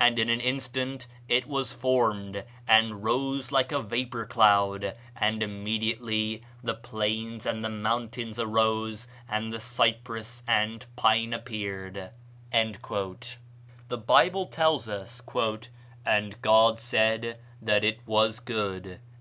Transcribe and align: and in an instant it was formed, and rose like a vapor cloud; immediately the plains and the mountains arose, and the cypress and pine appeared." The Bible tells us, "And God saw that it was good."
and 0.00 0.18
in 0.18 0.28
an 0.28 0.40
instant 0.40 1.06
it 1.28 1.46
was 1.46 1.72
formed, 1.72 2.42
and 2.66 3.04
rose 3.04 3.52
like 3.52 3.70
a 3.70 3.80
vapor 3.80 4.26
cloud; 4.26 4.96
immediately 5.22 6.42
the 6.60 6.74
plains 6.74 7.46
and 7.46 7.64
the 7.64 7.68
mountains 7.70 8.40
arose, 8.40 9.06
and 9.28 9.52
the 9.52 9.60
cypress 9.60 10.42
and 10.48 10.86
pine 10.96 11.32
appeared." 11.32 12.10
The 12.52 13.96
Bible 14.04 14.46
tells 14.46 14.88
us, 14.88 15.22
"And 16.04 16.42
God 16.42 16.80
saw 16.80 17.18
that 17.62 17.84
it 17.84 18.00
was 18.06 18.40
good." 18.40 18.98